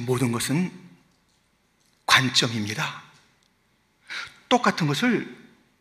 [0.00, 0.72] 모든 것은
[2.06, 3.02] 관점입니다.
[4.48, 5.36] 똑같은 것을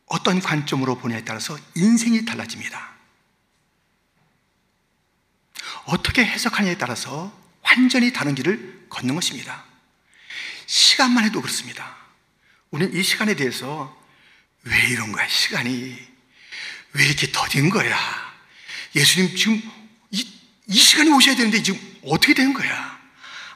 [0.05, 2.93] 어떤 관점으로 보냐에 따라서 인생이 달라집니다.
[5.85, 9.63] 어떻게 해석하냐에 따라서 완전히 다른 길을 걷는 것입니다.
[10.65, 11.95] 시간만 해도 그렇습니다.
[12.71, 13.99] 우리는 이 시간에 대해서
[14.63, 16.13] 왜 이런 거야, 시간이.
[16.93, 17.97] 왜 이렇게 더딘 거야?
[18.95, 19.61] 예수님 지금
[20.11, 20.27] 이,
[20.67, 23.02] 이 시간에 오셔야 되는데 지금 어떻게 된 거야?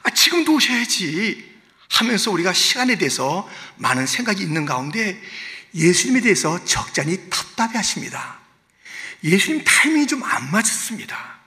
[0.02, 1.48] 아, 지금도 오셔야지.
[1.90, 5.20] 하면서 우리가 시간에 대해서 많은 생각이 있는 가운데
[5.74, 8.38] 예수님에 대해서 적잖이 답답해 하십니다.
[9.24, 11.38] 예수님 타이밍이 좀 안 맞았습니다.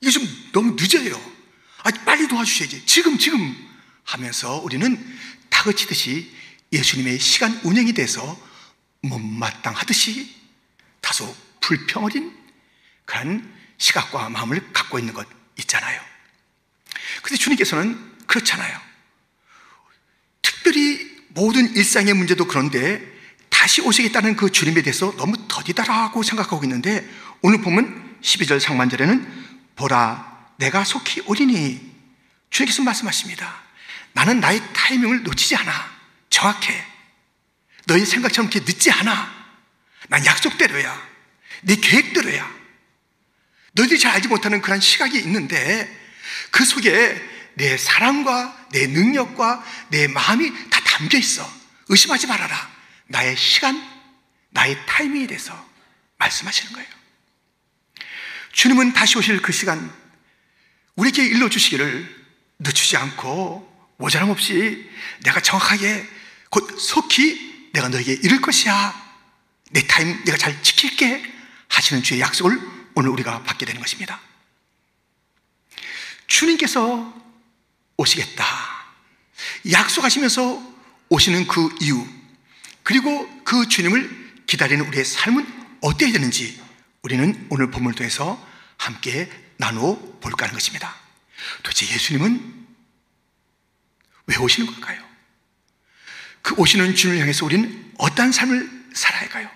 [0.00, 1.14] 이게 좀 너무 늦어요.
[1.82, 2.86] 아, 빨리 도와주셔야지.
[2.86, 3.54] 지금, 지금
[4.04, 5.18] 하면서 우리는
[5.50, 6.34] 다그치듯이
[6.72, 8.38] 예수님의 시간 운영이 돼서
[9.02, 10.34] 못마땅하듯이
[11.00, 12.36] 다소 불평어린
[13.04, 15.26] 그런 시각과 마음을 갖고 있는 것
[15.58, 16.09] 있잖아요.
[17.22, 18.80] 근데 주님께서는 그렇잖아요.
[20.42, 23.00] 특별히 모든 일상의 문제도 그런데
[23.48, 27.08] 다시 오시겠다는 그 주님에 대해서 너무 더디다라고 생각하고 있는데
[27.42, 31.90] 오늘 보면 12절 상반절에는 보라 내가 속히 오리니
[32.50, 33.62] 주님께서 말씀하십니다.
[34.12, 35.72] 나는 나의 타이밍을 놓치지 않아.
[36.30, 36.84] 정확해.
[37.86, 39.40] 너희 생각처럼 이렇게 늦지 않아.
[40.08, 41.08] 난 약속대로야.
[41.62, 42.60] 네 계획대로야.
[43.72, 45.99] 너희들이 잘 알지 못하는 그런 시각이 있는데
[46.50, 47.20] 그 속에
[47.54, 51.48] 내 사랑과 내 능력과 내 마음이 다 담겨 있어.
[51.88, 52.70] 의심하지 말아라.
[53.08, 53.82] 나의 시간,
[54.50, 55.68] 나의 타이밍에 대해서
[56.18, 56.88] 말씀하시는 거예요.
[58.52, 59.92] 주님은 다시 오실 그 시간
[60.96, 62.26] 우리에게 일러주시기를
[62.60, 64.88] 늦추지 않고 모자람 없이
[65.24, 66.06] 내가 정확하게
[66.50, 69.10] 곧 속히 내가 너에게 이룰 것이야.
[69.70, 71.32] 내 타임 내가 잘 지킬게
[71.68, 72.60] 하시는 주의 약속을
[72.94, 74.20] 오늘 우리가 받게 되는 것입니다.
[76.30, 77.12] 주님께서
[77.96, 78.46] 오시겠다.
[79.70, 80.70] 약속하시면서
[81.10, 82.06] 오시는 그 이유,
[82.82, 85.46] 그리고 그 주님을 기다리는 우리의 삶은
[85.82, 86.62] 어때야 되는지
[87.02, 88.42] 우리는 오늘 본문을 통해서
[88.78, 90.94] 함께 나누어 볼까 하는 것입니다.
[91.62, 92.66] 도대체 예수님은
[94.26, 95.02] 왜 오시는 걸까요?
[96.42, 99.50] 그 오시는 주님을 향해서 우리는 어떠한 삶을 살아야 할까요?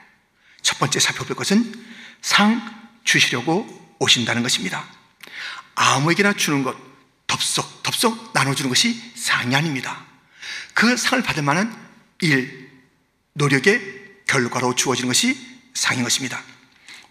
[0.60, 1.72] 첫 번째 살펴볼 것은
[2.20, 2.60] 상
[3.04, 5.03] 주시려고 오신다는 것입니다.
[5.74, 6.76] 아무에게나 주는 것,
[7.26, 10.04] 덥석, 덥석 나눠주는 것이 상이 아닙니다.
[10.74, 11.74] 그 상을 받을 만한
[12.20, 12.70] 일,
[13.34, 15.36] 노력의 결과로 주어지는 것이
[15.74, 16.40] 상인 것입니다.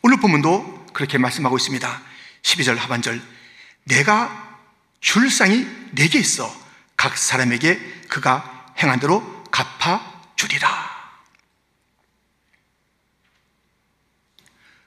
[0.01, 2.01] 오늘 본문도 그렇게 말씀하고 있습니다.
[2.41, 3.21] 12절 하반절.
[3.85, 4.59] 내가
[5.01, 6.53] 줄 상이 내게 있어
[6.95, 10.93] 각 사람에게 그가 행한 대로 갚아주리라.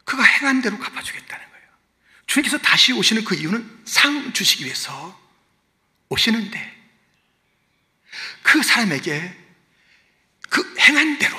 [0.04, 1.45] 그가 행한 대로 갚아주겠다는.
[2.26, 5.18] 주님께서 다시 오시는 그 이유는 상 주시기 위해서
[6.08, 6.76] 오시는데
[8.42, 9.44] 그 사람에게
[10.48, 11.36] 그 행한 대로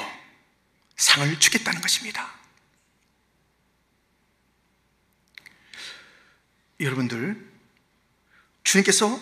[0.96, 2.36] 상을 주겠다는 것입니다.
[6.80, 7.52] 여러분들,
[8.64, 9.20] 주님께서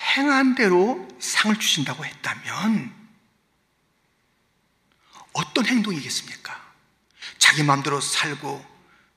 [0.00, 2.94] 행한 대로 상을 주신다고 했다면
[5.32, 6.74] 어떤 행동이겠습니까?
[7.38, 8.64] 자기 마음대로 살고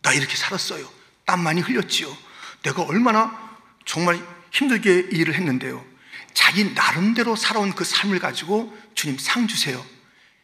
[0.01, 0.98] 나 이렇게 살았어요.
[1.29, 2.15] 땀 많이 흘렸지요.
[2.63, 4.19] 내가 얼마나 정말
[4.51, 5.85] 힘들게 일을 했는데요.
[6.33, 9.85] 자기 나름대로 살아온 그 삶을 가지고 주님 상 주세요.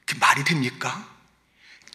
[0.05, 1.07] 그 말이 됩니까?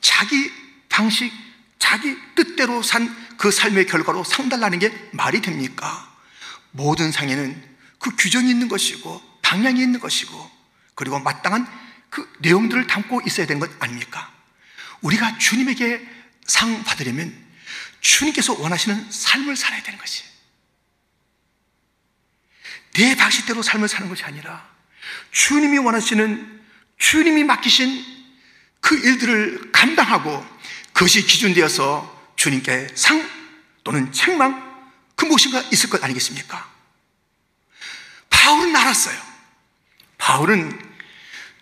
[0.01, 0.51] 자기
[0.89, 1.33] 방식,
[1.79, 6.15] 자기 뜻대로 산 그 삶의 결과로 상 달라는 게 말이 됩니까?
[6.73, 10.51] 모든 상에는 그 규정이 있는 것이고 방향이 있는 것이고
[10.95, 11.67] 그리고 마땅한
[12.11, 14.31] 그 내용들을 담고 있어야 되는 것 아닙니까?
[15.01, 16.07] 우리가 주님에게
[16.45, 17.35] 상 받으려면
[18.01, 20.25] 주님께서 원하시는 삶을 살아야 되는 것이
[22.95, 24.69] 내 방식대로 삶을 사는 것이 아니라
[25.31, 26.61] 주님이 원하시는
[26.99, 28.05] 주님이 맡기신
[28.81, 30.45] 그 일들을 감당하고
[30.93, 33.29] 그것이 기준되어서 주님께 상
[33.85, 34.71] 또는 책망
[35.15, 36.69] 그 무엇인가 있을 것 아니겠습니까?
[38.29, 39.21] 바울은 알았어요.
[40.19, 40.91] 바울은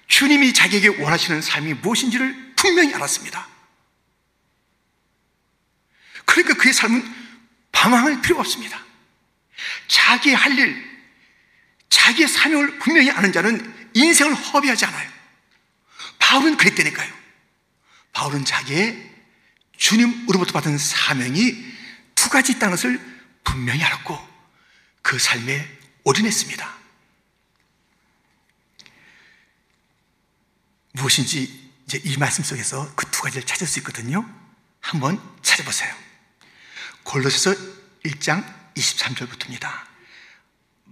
[0.06, 3.46] 주님이 자기에게 원하시는 삶이 무엇인지를 분명히 알았습니다.
[6.42, 7.14] 그러니까 그의 삶은
[7.72, 8.80] 방황할 필요가 없습니다.
[9.88, 10.88] 자기의 할 일,
[11.90, 15.10] 자기의 사명을 분명히 아는 자는 인생을 허비하지 않아요.
[16.18, 17.12] 바울은 그랬다니까요.
[18.12, 19.10] 바울은 자기의
[19.76, 21.54] 주님으로부터 받은 사명이
[22.14, 23.00] 두 가지 있다는 것을
[23.44, 24.28] 분명히 알았고
[25.02, 25.68] 그 삶에
[26.04, 26.78] 올인했습니다.
[30.92, 34.24] 무엇인지 이제 이 말씀 속에서 그 두 가지를 찾을 수 있거든요.
[34.80, 35.92] 한번 찾아보세요.
[37.08, 37.54] 골로새서
[38.04, 38.44] 1장
[38.74, 39.70] 23절부터입니다.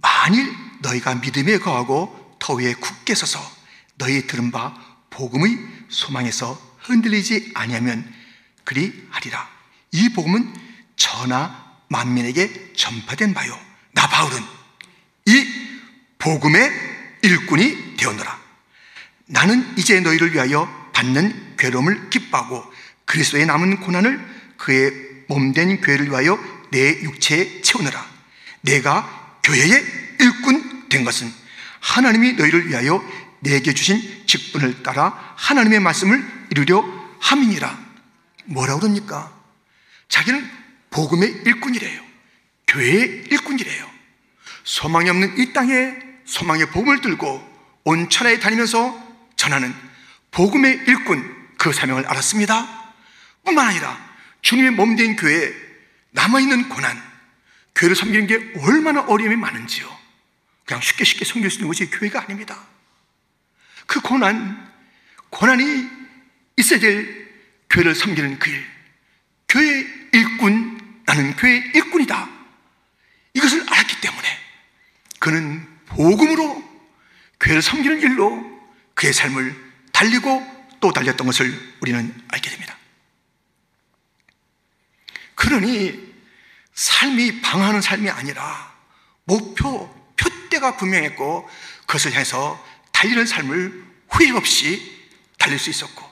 [0.01, 3.39] 만일 너희가 믿음에 거하고 터위에 굳게 서서
[3.97, 4.73] 너희 들은 바
[5.11, 5.59] 복음의
[5.89, 8.11] 소망에서 흔들리지 아니하면
[8.63, 9.47] 그리 하리라.
[9.91, 10.53] 이 복음은
[10.95, 13.57] 전하 만민에게 전파된 바요.
[13.93, 14.41] 나 바울은
[15.27, 15.45] 이
[16.17, 16.71] 복음의
[17.21, 18.41] 일꾼이 되었노라.
[19.27, 22.63] 나는 이제 너희를 위하여 받는 괴로움을 기뻐하고
[23.05, 26.37] 그리스도의 남은 고난을 그의 몸된 교회를 위하여
[26.71, 28.05] 내 육체에 채우느라.
[28.61, 29.85] 내가 교회의
[30.19, 31.31] 일꾼 된 것은
[31.79, 33.03] 하나님이 너희를 위하여
[33.39, 36.83] 내게 주신 직분을 따라 하나님의 말씀을 이루려
[37.19, 37.87] 함이니라.
[38.45, 39.31] 뭐라고 그럽니까?
[40.09, 40.49] 자기는
[40.89, 42.01] 복음의 일꾼이래요.
[42.67, 43.89] 교회의 일꾼이래요.
[44.63, 45.93] 소망이 없는 이 땅에
[46.25, 49.73] 소망의 복음을 들고 온 천하에 다니면서 전하는
[50.31, 52.93] 복음의 일꾼 그 사명을 알았습니다.
[53.45, 54.06] 뿐만 아니라
[54.41, 55.53] 주님의 몸된 교회에
[56.11, 57.01] 남아있는 고난,
[57.75, 59.97] 교회를 섬기는 게 얼마나 어려움이 많은지요.
[60.65, 62.65] 그냥 쉽게 쉽게 섬길 수 있는 것이 교회가 아닙니다.
[63.85, 64.71] 그 고난,
[65.29, 65.89] 고난이
[66.57, 67.27] 있어야 될
[67.69, 68.65] 교회를 섬기는 그 일.
[69.49, 72.29] 교회 일꾼, 나는 교회 일꾼이다.
[73.33, 74.27] 이것을 알았기 때문에
[75.19, 76.63] 그는 복음으로
[77.39, 78.57] 교회를 섬기는 일로
[78.93, 79.55] 그의 삶을
[79.91, 82.76] 달리고 또 달렸던 것을 우리는 알게 됩니다.
[85.37, 86.13] 그러니
[86.73, 88.75] 삶이 방황하는 삶이 아니라
[89.23, 91.47] 목표, 표대가 분명했고
[91.81, 95.07] 그것을 향해서 달리는 삶을 후회 없이
[95.37, 96.03] 달릴 수 있었고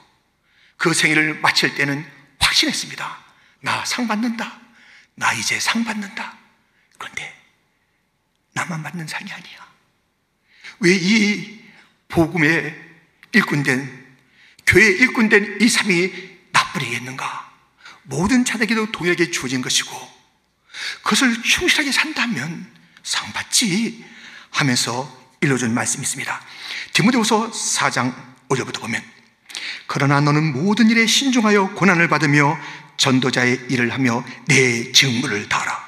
[0.76, 2.06] 그 생일을 마칠 때는
[2.38, 3.24] 확신했습니다.
[3.60, 4.60] 나 상 받는다.
[5.16, 6.38] 나 이제 상 받는다.
[6.98, 7.34] 그런데
[8.52, 9.66] 나만 받는 상이 아니야.
[10.78, 11.64] 왜 이
[12.08, 12.74] 복음의
[13.32, 14.06] 일꾼된
[14.66, 17.45] 교회 일꾼된 이 삶이 나쁘리겠는가?
[18.06, 19.90] 모든 자에게도 동일하게 주어진 것이고
[21.02, 22.66] 그것을 충실하게 산다면
[23.02, 24.04] 상 받지
[24.50, 26.40] 하면서 일러준 말씀이 있습니다.
[26.92, 28.14] 디모데후서 4장
[28.48, 29.02] 5절부터 보면
[29.86, 32.58] 그러나 너는 모든 일에 신중하여 고난을 받으며
[32.96, 35.86] 전도자의 일을 하며 내 직무를 다하라.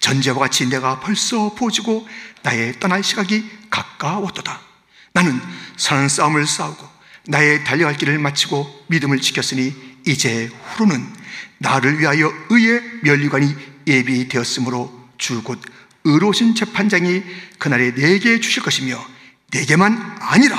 [0.00, 2.06] 전제와 같이 내가 벌써 보지고
[2.42, 4.60] 나의 떠날 시각이 가까웠도다.
[5.12, 5.40] 나는
[5.76, 6.88] 선한 싸움을 싸우고
[7.28, 9.74] 나의 달려갈 길을 마치고 믿음을 지켰으니
[10.06, 11.21] 이제 후로는
[11.62, 13.54] 나를 위하여 의의 면류관이
[13.86, 15.60] 예비되었으므로 줄곧
[16.04, 17.22] 의로우신 재판장이
[17.58, 19.02] 그날에 내게 주실 것이며
[19.52, 20.58] 내게만 아니라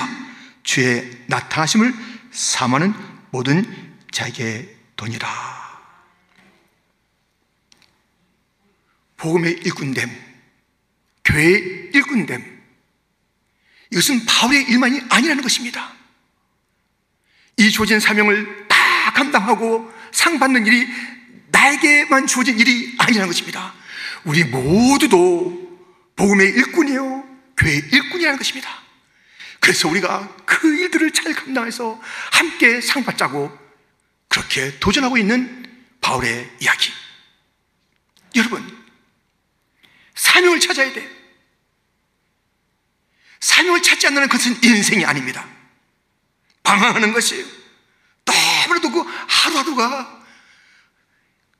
[0.64, 1.94] 주의 나타나심을
[2.32, 2.94] 사모하는
[3.32, 3.66] 모든
[4.12, 5.54] 자에게 돈이라.
[9.18, 10.10] 복음의 일꾼됨,
[11.26, 12.62] 교회의 일꾼됨,
[13.92, 15.94] 이것은 바울의 일만이 아니라는 것입니다.
[17.58, 20.88] 이 주어진 사명을 다 감당하고 상 받는 일이
[21.50, 23.74] 나에게만 주어진 일이 아니라는 것입니다.
[24.24, 25.62] 우리 모두도
[26.16, 27.24] 복음의 일꾼이요,
[27.58, 28.70] 교회의 일꾼이라는 것입니다.
[29.60, 32.00] 그래서 우리가 그 일들을 잘 감당해서
[32.32, 33.52] 함께 상 받자고
[34.28, 35.64] 그렇게 도전하고 있는
[36.02, 36.92] 바울의 이야기.
[38.36, 38.84] 여러분,
[40.16, 41.10] 사명을 찾아야 돼.
[43.40, 45.46] 사명을 찾지 않는 것은 인생이 아닙니다.
[46.64, 47.63] 방황하는 것이에요.
[48.26, 50.22] 너무나도 그 하루하루가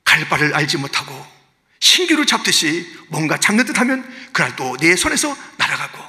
[0.04, 1.26] 갈 바를 알지 못하고
[1.80, 6.00] 신규를 잡듯이 뭔가 잡는 듯 하면 그날 또 내 손에서 날아가고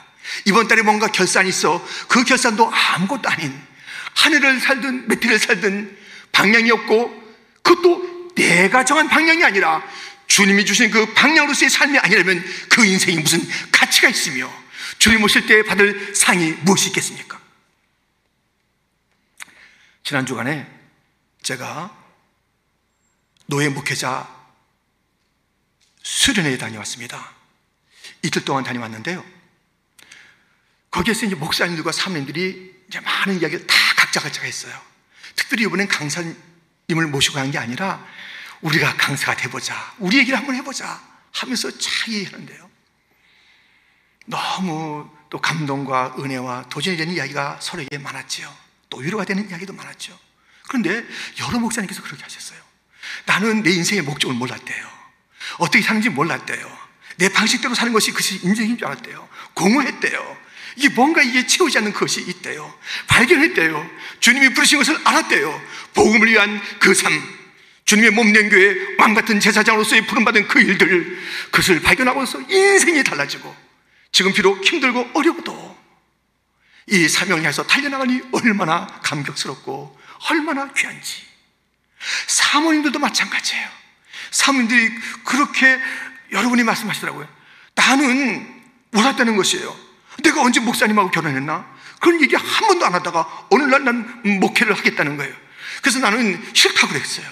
[0.46, 3.52] 이번 달에 뭔가 결산이 있어 그 결산도 아무것도 아닌
[4.14, 5.96] 하늘을 살든 메티를 살든
[6.32, 7.22] 방향이 없고
[7.62, 9.82] 그것도 내가 정한 방향이 아니라
[10.26, 14.50] 주님이 주신 그 방향으로서의 삶이 아니라면 그 인생이 무슨 가치가 있으며
[14.98, 17.38] 주님 오실 때 받을 상이 무엇이 있겠습니까?
[20.04, 20.70] 지난 주간에
[21.42, 21.96] 제가
[23.46, 24.28] 노예 목회자
[26.02, 27.32] 수련회에 다녀왔습니다.
[28.22, 29.24] 이틀 동안 다녀왔는데요.
[30.90, 34.78] 거기에서 이제 목사님들과 사모님들이 이제 많은 이야기를 다 각자 각자 했어요.
[35.34, 38.06] 특별히 이번엔 강사님을 모시고 간 게 아니라
[38.60, 39.94] 우리가 강사가 돼보자.
[39.98, 41.02] 우리 얘기를 한번 해보자.
[41.32, 42.70] 하면서 잘 얘기하는데요.
[44.26, 48.63] 너무 또 감동과 은혜와 도전이 되는 이야기가 서로에게 많았지요.
[48.94, 50.16] 또 위로가 되는 이야기도 많았죠.
[50.68, 51.04] 그런데
[51.40, 52.58] 여러 목사님께서 그렇게 하셨어요.
[53.26, 54.88] 나는 내 인생의 목적을 몰랐대요.
[55.58, 56.78] 어떻게 사는지 몰랐대요.
[57.16, 59.28] 내 방식대로 사는 것이 그것이 인생인 줄 알았대요.
[59.54, 60.44] 공허했대요.
[60.76, 62.72] 이게 뭔가 이게 채우지 않는 것이 있대요.
[63.08, 63.90] 발견했대요.
[64.20, 65.62] 주님이 부르신 것을 알았대요.
[65.94, 67.12] 복음을 위한 그 삶,
[67.84, 71.18] 주님의 몸된 교회 왕 같은 제사장으로서의 부름받은 그 일들
[71.50, 73.54] 그것을 발견하고서 인생이 달라지고
[74.12, 75.73] 지금 비록 힘들고 어려워도
[76.86, 79.98] 이 사명을 향해서 달려나가니 얼마나 감격스럽고
[80.30, 81.22] 얼마나 귀한지
[82.26, 83.68] 사모님들도 마찬가지예요
[84.30, 85.80] 사모님들이 그렇게
[86.32, 87.28] 여러분이 말씀하시더라고요
[87.74, 88.62] 나는
[88.94, 89.76] 몰랐다는 것이에요.
[90.22, 91.66] 내가 언제 목사님하고 결혼했나?
[92.00, 95.34] 그런 얘기 한 번도 안 하다가 어느 날난 목회를 하겠다는 거예요.
[95.82, 97.26] 그래서 나는 싫다고 그랬어요.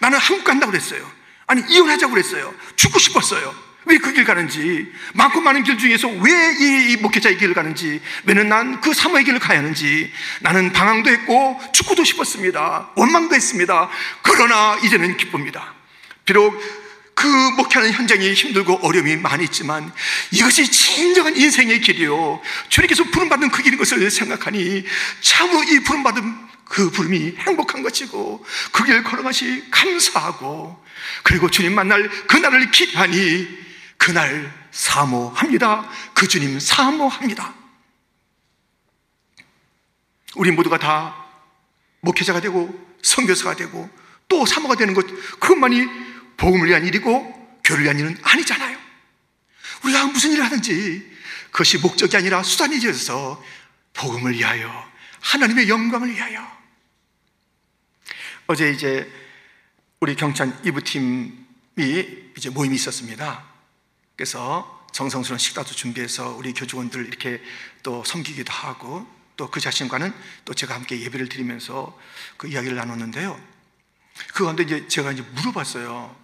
[0.00, 1.08] 나는 한국 간다고 그랬어요.
[1.46, 2.54] 아니, 이혼하자고 그랬어요.
[2.76, 3.54] 죽고 싶었어요.
[3.88, 8.80] 왜 그 길 가는지, 많고 많은 길 중에서 왜 이 목회자의 길을 가는지, 왜는 난
[8.80, 12.90] 그 사모의 길을 가야 하는지, 나는 방황도 했고, 죽고도 싶었습니다.
[12.96, 13.88] 원망도 했습니다.
[14.22, 15.74] 그러나 이제는 기쁩니다.
[16.24, 16.60] 비록
[17.14, 19.92] 그 목회하는 현장이 힘들고 어려움이 많이 있지만
[20.30, 22.40] 이것이 진정한 인생의 길이요.
[22.68, 24.84] 주님께서 부름받은 그 길인 것을 생각하니
[25.20, 30.80] 참으로 이 부름받은 그 부름이 행복한 것이고 그길 걸어가시 감사하고
[31.24, 33.48] 그리고 주님 만날 그날을 기대하니
[33.98, 35.88] 그날 사모합니다.
[36.14, 37.54] 그 주님 사모합니다.
[40.36, 41.26] 우리 모두가 다
[42.00, 43.90] 목회자가 되고 선교사가 되고
[44.28, 45.06] 또 사모가 되는 것
[45.40, 45.86] 그것만이
[46.36, 48.78] 복음을 위한 일이고 교를 위한 일은 아니잖아요.
[49.84, 51.18] 우리가 무슨 일을 하든지
[51.50, 53.42] 그것이 목적이 아니라 수단이 되어서
[53.94, 54.88] 복음을 위하여
[55.20, 56.46] 하나님의 영광을 위하여
[58.46, 59.10] 어제 이제
[60.00, 61.34] 우리 경찬 이부팀이
[62.36, 63.47] 이제 모임이 있었습니다.
[64.18, 67.40] 그래서 정성스러운 식사도 준비해서 우리 교직원들 이렇게
[67.84, 69.06] 또 섬기기도 하고
[69.36, 70.12] 또 그 자신과는
[70.44, 71.96] 또 제가 함께 예배를 드리면서
[72.36, 73.40] 그 이야기를 나눴는데요.
[74.34, 76.16] 그 가운데 이제 제가 이제 물어봤어요.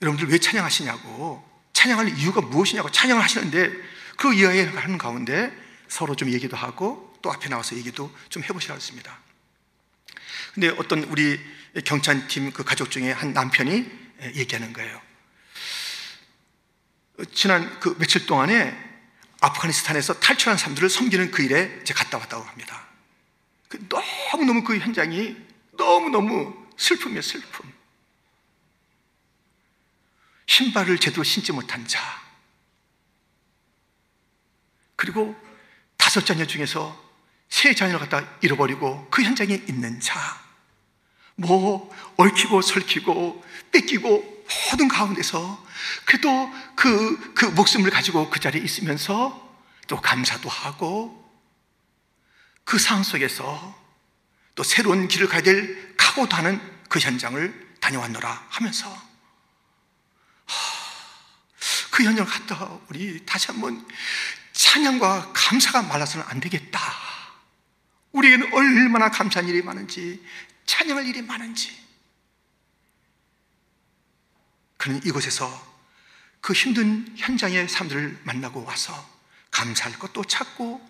[0.00, 3.70] 여러분들 왜 찬양하시냐고 찬양할 이유가 무엇이냐고 찬양을 하시는데
[4.16, 5.52] 그 이야기하는 가운데
[5.88, 9.18] 서로 좀 얘기도 하고 또 앞에 나와서 얘기도 좀 해보시라 했습니다.
[10.54, 11.38] 근데 어떤 우리
[11.84, 13.84] 경찬팀 그 가족 중에 한 남편이
[14.36, 15.07] 얘기하는 거예요.
[17.32, 18.76] 지난 그 며칠 동안에
[19.40, 22.86] 아프가니스탄에서 탈출한 사람들을 섬기는 그 일에 이제 갔다 왔다고 합니다.
[23.68, 25.36] 그 너무너무 그 현장이
[25.72, 27.72] 너무너무 슬픔이에요, 슬픔.
[30.46, 32.00] 신발을 제대로 신지 못한 자.
[34.96, 35.36] 그리고
[35.96, 37.08] 다섯 자녀 중에서
[37.48, 40.18] 세 자녀를 갖다 잃어버리고 그 현장에 있는 자.
[41.36, 45.67] 뭐, 얽히고 설키고 뺏기고 모든 가운데서
[46.04, 49.46] 그래도 그, 그 목숨을 가지고 그 자리에 있으면서
[49.86, 51.24] 또 감사도 하고
[52.64, 53.76] 그 상황 속에서
[54.54, 59.08] 또 새로운 길을 가야 될 각오도 하는 그 현장을 다녀왔노라 하면서
[61.90, 63.86] 그 현장을 갔다 우리 다시 한번
[64.52, 66.80] 찬양과 감사가 말라서는 안 되겠다.
[68.12, 70.24] 우리에게는 얼마나 감사한 일이 많은지,
[70.66, 71.87] 찬양할 일이 많은지.
[74.78, 75.68] 그는 이곳에서
[76.40, 79.06] 그 힘든 현장의 사람들을 만나고 와서
[79.50, 80.80] 감사할 것도 찾고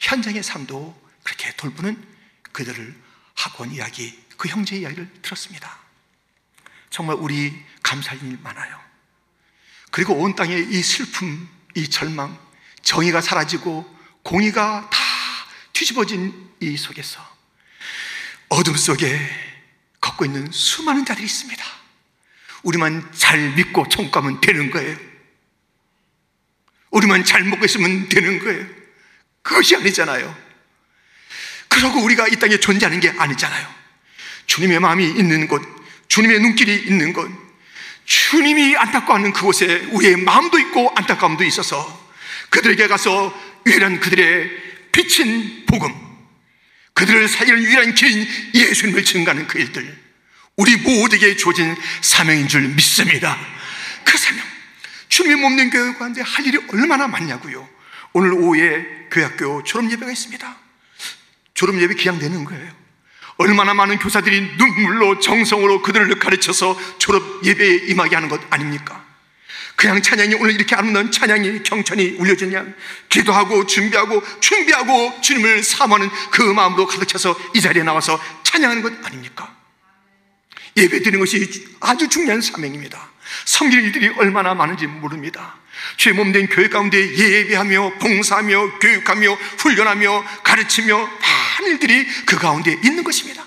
[0.00, 2.06] 현장의 삶도 그렇게 돌보는
[2.52, 2.94] 그들을
[3.34, 5.78] 학원 이야기, 그 형제 이야기를 들었습니다.
[6.90, 8.80] 정말 우리 감사할 일 많아요.
[9.90, 12.38] 그리고 온 땅의 이 슬픔, 이 절망,
[12.82, 13.84] 정의가 사라지고
[14.22, 14.98] 공의가 다
[15.72, 17.20] 뒤집어진 이 속에서
[18.48, 19.18] 어둠 속에
[20.00, 21.75] 걷고 있는 수많은 자들이 있습니다.
[22.66, 24.96] 우리만 잘 믿고 청구하면 되는 거예요.
[26.90, 28.66] 우리만 잘 먹고 있으면 되는 거예요.
[29.42, 30.36] 그것이 아니잖아요.
[31.68, 33.72] 그러고 우리가 이 땅에 존재하는 게 아니잖아요.
[34.46, 35.62] 주님의 마음이 있는 곳,
[36.08, 37.30] 주님의 눈길이 있는 곳,
[38.04, 42.10] 주님이 안타까워하는 그곳에 우리의 마음도 있고 안타까움도 있어서
[42.50, 43.32] 그들에게 가서
[43.66, 44.50] 유일한 그들의
[44.90, 45.94] 비친 복음,
[46.94, 50.05] 그들을 살리는 유일한 길인 예수님을 증가하는 그 일들,
[50.56, 53.38] 우리 모두에게 주어진 사명인 줄 믿습니다.
[54.04, 54.42] 그 사명.
[55.08, 57.68] 주님의 몸된 교회 가운데 할 일이 얼마나 많냐고요.
[58.14, 60.56] 오늘 오후에 교학교 졸업 예배가 있습니다.
[61.52, 62.72] 졸업 예배 기양되는 거예요.
[63.36, 69.04] 얼마나 많은 교사들이 눈물로 정성으로 그들을 가르쳐서 졸업 예배에 임하게 하는 것 아닙니까?
[69.74, 72.64] 그냥 찬양이 오늘 이렇게 아름다운 찬양이 경천이 울려지냐?
[73.10, 79.54] 기도하고 준비하고 준비하고 주님을 사모하는 그 마음으로 가득 차서 이 자리에 나와서 찬양하는 것 아닙니까?
[80.76, 83.10] 예배 드리는 것이 아주 중요한 사명입니다.
[83.44, 85.56] 섬길 일들이 얼마나 많은지 모릅니다.
[85.96, 93.44] 주의 몸된 교회 가운데 예배하며 봉사하며 교육하며 훈련하며 가르치며 많은 일들이 그 가운데 있는 것입니다.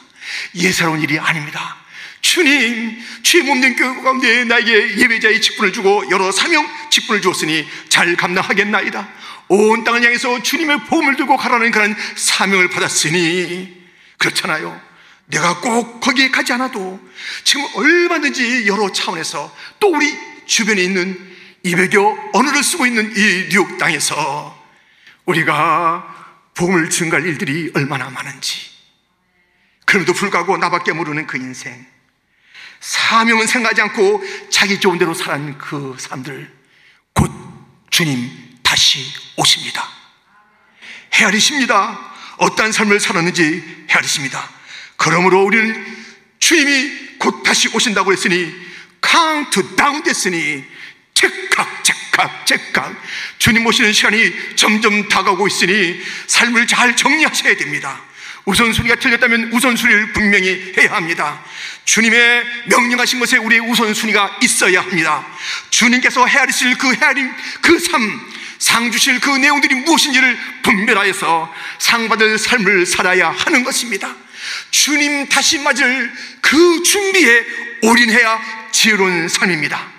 [0.55, 1.77] 예사로운 일이 아닙니다.
[2.21, 9.09] 주님, 주의 몸된 교회 가운데 나에게 예배자의 직분을 주고 여러 사명 직분을 주었으니 잘 감당하겠나이다.
[9.47, 13.75] 온 땅을 향해서 주님의 보험을 들고 가라는 그런 사명을 받았으니
[14.17, 14.88] 그렇잖아요.
[15.29, 16.99] 내가 꼭 거기에 가지 않아도
[17.43, 21.17] 지금 얼마든지 여러 차원에서 또 우리 주변에 있는
[21.65, 24.57] 200여 언어를 쓰고 있는 이 뉴욕 땅에서
[25.25, 28.69] 우리가 복음을 증가할 일들이 얼마나 많은지
[29.85, 31.85] 그럼에도 불구하고 나밖에 모르는 그 인생
[32.79, 36.51] 사명은 생각하지 않고 자기 좋은 대로 살아가는 그 사람들
[37.13, 37.31] 곧
[37.91, 38.31] 주님
[38.63, 39.03] 다시
[39.35, 39.87] 오십니다.
[41.13, 42.13] 헤아리십니다.
[42.37, 44.58] 어떠한 삶을 살았는지 헤아리십니다.
[44.99, 45.85] 그러므로 우리는
[46.39, 48.53] 주님이 곧 다시 오신다고 했으니
[48.99, 50.63] 카운트다운 됐으니
[51.13, 52.95] 즉각 즉각 즉각
[53.37, 58.01] 주님 오시는 시간이 점점 다가오고 있으니 삶을 잘 정리하셔야 됩니다.
[58.43, 61.45] 우선순위가 틀렸다면 우선순위를 분명히 해야 합니다.
[61.85, 65.25] 주님의 명령하신 것에 우리의 우선순위가 있어야 합니다.
[65.69, 68.01] 주님께서 헤아리실 그 헤아림, 그 삶,
[68.57, 74.13] 상 주실 그 내용들이 무엇인지를 분별하여서 상 받을 삶을 살아야 하는 것입니다.
[74.71, 77.45] 주님 다시 맞을 그 준비에
[77.83, 79.91] 올인해야 지혜로운 삶입니다.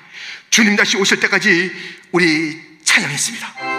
[0.50, 1.72] 주님 다시 오실 때까지
[2.12, 3.69] 우리 찬양했습니다.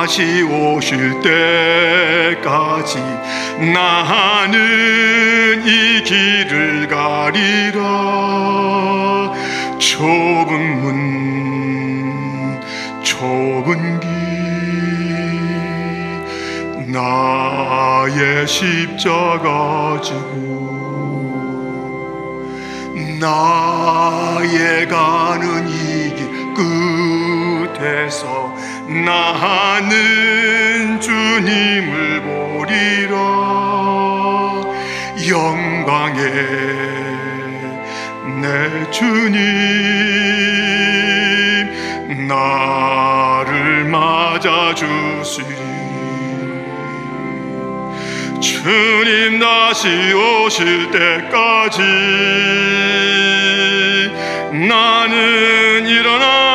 [0.00, 2.98] 다시 오실 때까지
[3.74, 7.82] 나는 이 길을 가리라.
[9.78, 12.58] 좁은 문
[13.02, 14.08] 좁은 길
[16.90, 20.80] 나의 십자가 지고
[23.20, 26.30] 나의 가는 이 길
[27.74, 28.39] 끝에서
[28.90, 29.80] 나는
[31.00, 33.14] 주님을 보리라
[35.28, 36.22] 영광의
[38.40, 39.30] 내 주님
[42.26, 45.46] 나를 맞아주시리.
[48.40, 51.80] 주님 다시 오실 때까지
[54.68, 56.49] 나는 일어나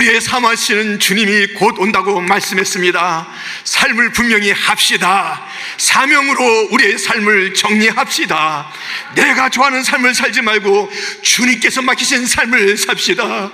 [0.00, 3.28] 우리의 사마시는 주님이 곧 온다고 말씀했습니다.
[3.64, 5.46] 삶을 분명히 합시다.
[5.76, 8.72] 사명으로 우리의 삶을 정리합시다.
[9.14, 10.90] 내가 좋아하는 삶을 살지 말고
[11.22, 13.52] 주님께서 맡기신 삶을 삽시다.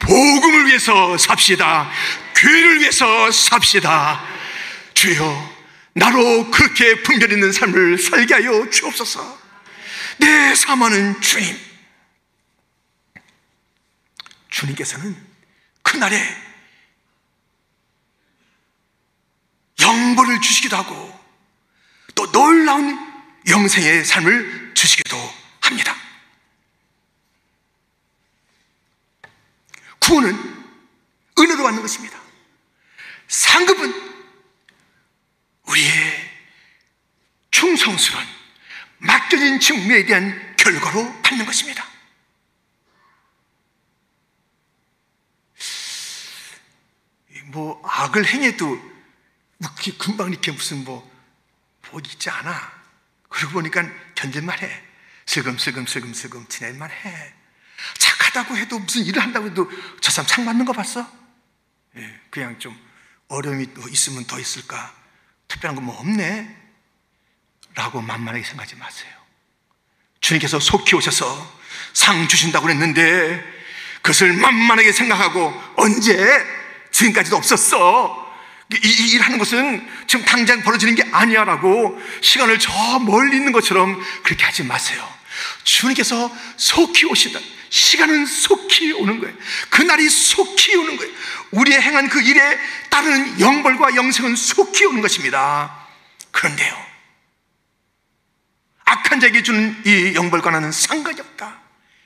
[0.00, 1.90] 복음을 위해서 삽시다.
[2.34, 4.22] 교회를 위해서 삽시다.
[4.92, 5.54] 주여,
[5.94, 9.38] 나로 그렇게 분별 있는 삶을 살게 하여 주옵소서.
[10.18, 11.58] 내 사마는 주님.
[14.50, 15.25] 주님께서는
[15.96, 16.22] 그날에
[19.80, 21.20] 영벌을 주시기도 하고
[22.14, 22.98] 또 놀라운
[23.48, 25.16] 영생의 삶을 주시기도
[25.62, 25.96] 합니다.
[29.98, 30.34] 구원은
[31.38, 32.20] 은혜로 받는 것입니다.
[33.28, 33.94] 상급은
[35.62, 36.30] 우리의
[37.52, 38.26] 충성스러운
[38.98, 41.86] 맡겨진 직무에 대한 결과로 받는 것입니다.
[47.56, 47.80] 뭐
[48.16, 48.80] 악을 행해도
[49.60, 52.72] 이렇게 금방 이렇게 무슨 뭐복 있지 않아.
[53.28, 54.82] 그러고 보니까 견딜만 해.
[55.26, 57.34] 슬금슬금 슬금슬금 지낼만 해.
[57.98, 61.06] 착하다고 해도 무슨 일을 한다고 해도 저 사람 상 받는 거 봤어?
[61.96, 62.78] 예, 그냥 좀
[63.28, 64.94] 어려움이 또 있으면 더 있을까?
[65.48, 66.64] 특별한 거 뭐 없네?
[67.74, 69.12] 라고 만만하게 생각하지 마세요.
[70.20, 71.60] 주님께서 속히 오셔서
[71.92, 73.44] 상 주신다고 그랬는데
[73.96, 76.16] 그것을 만만하게 생각하고 언제
[76.96, 78.24] 지금까지도 없었어.
[78.72, 83.52] 이, 이 일 하는 것은 지금 당장 벌어지는 게 아니야 라고 시간을 저 멀리 있는
[83.52, 85.06] 것처럼 그렇게 하지 마세요.
[85.62, 87.38] 주님께서 속히 오신다.
[87.68, 89.36] 시간은 속히 오는 거예요.
[89.68, 91.12] 그날이 속히 오는 거예요.
[91.50, 92.58] 우리의 행한 그 일에
[92.90, 95.86] 따르는 영벌과 영생은 속히 오는 것입니다.
[96.30, 96.86] 그런데요.
[98.84, 101.60] 악한 자에게 주는 이 영벌과 나는 상관이 없다.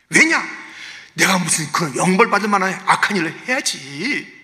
[0.08, 0.42] 왜냐?
[1.14, 4.39] 내가 무슨 그 영벌 받을 만한 악한 일을 해야지.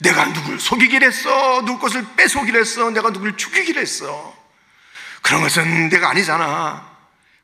[0.00, 1.64] 내가 누굴 속이기를 했어.
[1.64, 2.90] 누구 것을 뺏어오기를 했어.
[2.90, 4.36] 내가 누굴 죽이기를 했어.
[5.22, 6.90] 그런 것은 내가 아니잖아.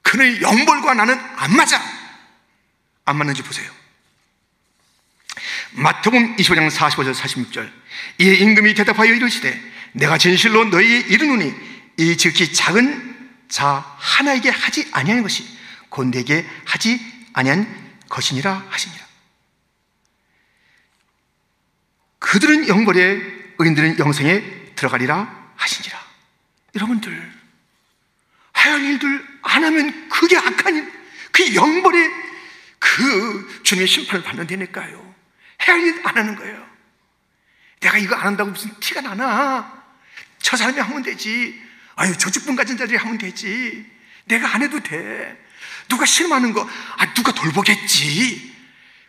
[0.02, 1.80] 그의 영벌과 나는 안 맞아.
[3.04, 3.70] 안 맞는지 보세요.
[5.72, 7.70] 마태복음 25장 45절 46절
[8.18, 9.60] 이에 임금이 대답하여 이르시되
[9.92, 11.54] 내가 진실로 너희에 이르노니
[11.98, 13.16] 이 즉시 작은
[13.48, 15.46] 자 하나에게 하지 아니하는 것이
[15.88, 17.00] 곧 내게 하지
[17.32, 19.07] 아니한 것이니라 하시니라
[22.28, 23.20] 그들은 영벌에
[23.58, 25.98] 의인들은 영생에 들어가리라 하시니라
[26.74, 27.32] 여러분들
[28.52, 30.92] 할 일들 안 하면 그게 악한 일,
[31.32, 32.10] 그 영벌에
[32.78, 35.14] 그 주님의 심판을 받는다니까요
[35.56, 36.68] 할일안 하는 거예요.
[37.80, 39.84] 내가 이거 안 한다고 무슨 티가 나나?
[40.40, 41.60] 저 사람이 하면 되지.
[41.96, 43.86] 아유, 저축분 가진 자들이 하면 되지.
[44.26, 45.46] 내가 안 해도 돼.
[45.88, 48.54] 누가 신음하는 거, 아, 누가 돌보겠지.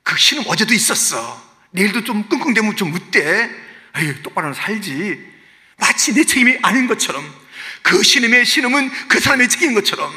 [0.03, 1.48] 그 신음 어제도 있었어.
[1.71, 3.49] 내일도 좀 끙끙대면 좀 묻대.
[3.93, 5.19] 아유, 똑바로 살지.
[5.77, 7.23] 마치 내 책임이 아닌 것처럼.
[7.81, 10.11] 그 신음의 신음은 그 사람의 책임인 것처럼.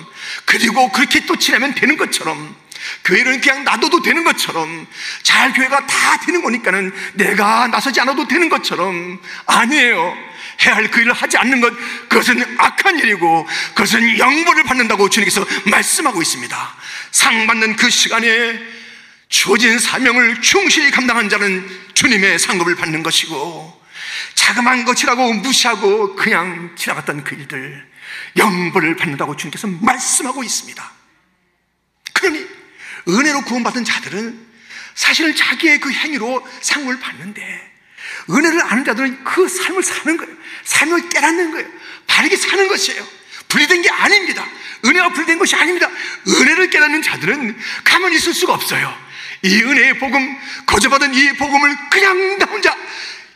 [0.44, 2.56] 그리고 그렇게 또 지나면 되는 것처럼.
[3.04, 4.86] 교회는 그냥 놔둬도 되는 것처럼
[5.22, 10.32] 잘 교회가 다 되는 거니까는 내가 나서지 않아도 되는 것처럼 아니에요.
[10.64, 11.72] 해야 할 그 일을 하지 않는 것
[12.08, 16.74] 그것은 악한 일이고 그것은 영벌을 받는다고 주님께서 말씀하고 있습니다.
[17.10, 18.81] 상 받는 그 시간에
[19.32, 23.82] 주어진 사명을 충실히 감당한 자는 주님의 상급을 받는 것이고
[24.34, 27.90] 자그마한 것이라고 무시하고 그냥 지나갔던 그 일들
[28.36, 30.92] 영벌을 받는다고 주님께서 말씀하고 있습니다.
[32.12, 32.46] 그러니
[33.08, 34.46] 은혜로 구원받은 자들은
[34.94, 37.72] 사실은 자기의 그 행위로 상을 받는데
[38.28, 40.36] 은혜를 아는 자들은 그 삶을 사는 거예요.
[40.64, 41.68] 삶을 깨닫는 거예요.
[42.06, 43.02] 바르게 사는 것이에요.
[43.48, 44.46] 분리된 게 아닙니다.
[44.84, 45.88] 은혜와 분리된 것이 아닙니다.
[46.28, 49.11] 은혜를 깨닫는 자들은 가만히 있을 수가 없어요.
[49.42, 52.76] 이 은혜의 복음, 거저받은 이 복음을 그냥 나 혼자,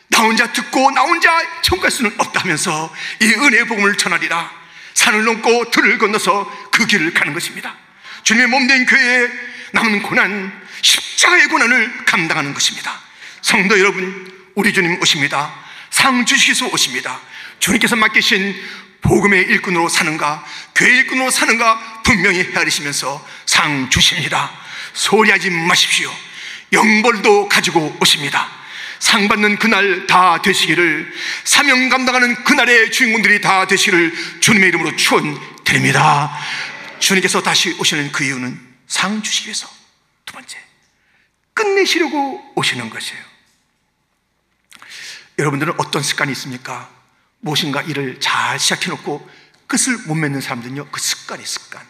[0.07, 4.51] 나 혼자 듣고 나 혼자 청구할 수는 없다면서 이 은혜의 복음을 전하리라.
[4.93, 7.75] 산을 넘고 들을 건너서 그 길을 가는 것입니다.
[8.23, 9.29] 주님의 몸된 교회에
[9.71, 12.99] 남은 고난, 십자가의 고난을 감당하는 것입니다.
[13.41, 15.53] 성도 여러분, 우리 주님 오십니다.
[15.89, 17.19] 상 주시기서 오십니다.
[17.59, 18.55] 주님께서 맡기신
[19.01, 20.43] 복음의 일꾼으로 사는가,
[20.75, 24.66] 교회 일꾼으로 사는가 분명히 헤아리시면서 상 주십니다.
[24.97, 26.11] 소리 하지 마십시오.
[26.73, 28.49] 영벌도 가지고 오십니다.
[28.99, 36.35] 상 받는 그날 다 되시기를 사명 감당하는 그날의 주인공들이 다 되시기를 주님의 이름으로 축원드립니다.
[36.97, 39.69] 주님께서 다시 오시는 그 이유는 상 주시기 위해서
[40.25, 40.57] 두 번째
[41.53, 43.23] 끝내시려고 오시는 것이에요.
[45.37, 46.89] 여러분들은 어떤 습관이 있습니까?
[47.41, 49.29] 무엇인가 일을 잘 시작해놓고
[49.67, 51.85] 끝을 못 맺는 사람들은요, 그 습관이 습관.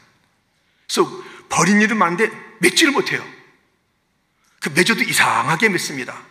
[0.87, 1.09] 그래서
[1.47, 3.25] 버린 일은 많은데 맺지를 못해요.
[4.59, 6.25] 그 맺어도 이상하게 맺습니다.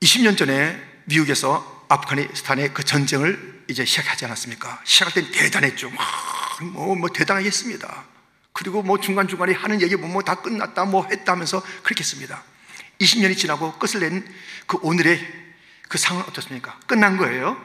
[0.00, 4.82] (20년) 전에 미국에서 아프가니스탄의 그 전쟁을 이제 시작하지 않았습니까?
[4.84, 5.90] 시작할 땐 대단했죠.
[6.72, 8.04] 뭐, 뭐 대단하겠습니다.
[8.52, 12.42] 그리고 뭐 중간중간에 하는 얘기 뭐다 끝났다 뭐 했다면서 그렇게 했습니다.
[13.00, 14.24] 20년이 지나고 끝을 낸
[14.66, 15.20] 그 오늘의
[15.88, 16.78] 그 상은 어떻습니까?
[16.86, 17.62] 끝난 거예요?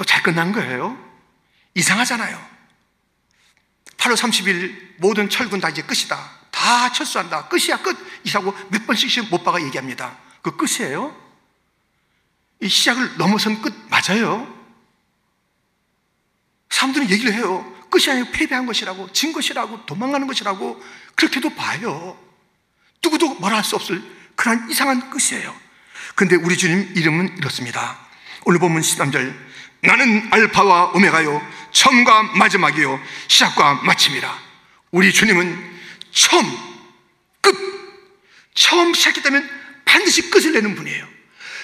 [0.00, 0.96] 또 잘 끝난 거예요?
[1.74, 2.42] 이상하잖아요.
[3.98, 6.16] 8월 30일 모든 철군 다 이제 끝이다.
[6.50, 7.48] 다 철수한다.
[7.48, 7.98] 끝이야, 끝.
[8.24, 10.16] 이라고 몇 번씩씩 못 박아 얘기합니다.
[10.40, 11.14] 그 끝이에요?
[12.60, 14.48] 이 시작을 넘어선 끝 맞아요?
[16.70, 17.62] 사람들은 얘기를 해요.
[17.90, 20.82] 끝이 아니고 패배한 것이라고, 진 것이라고, 도망가는 것이라고,
[21.14, 22.18] 그렇게도 봐요.
[23.02, 24.02] 누구도 뭐라 할수 없을
[24.34, 25.54] 그런 이상한 끝이에요.
[26.14, 27.98] 근데 우리 주님 이름은 이렇습니다.
[28.46, 29.49] 오늘 보면 13절.
[29.82, 34.38] 나는 알파와 오메가요, 처음과 마지막이요, 시작과 마침이라.
[34.90, 35.80] 우리 주님은
[36.12, 36.44] 처음,
[37.40, 37.56] 끝,
[38.54, 39.48] 처음 시작했다면
[39.84, 41.06] 반드시 끝을 내는 분이에요.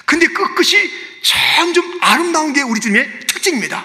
[0.05, 0.91] 근데 그 끝이
[1.23, 3.85] 점점 아름다운 게 우리 주님의 특징입니다.